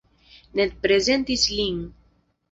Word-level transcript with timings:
Ned 0.59 0.71
prezentis 0.85 1.43
lin. 1.57 1.77